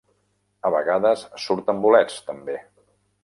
[0.69, 2.57] A vegades surten bolets, també.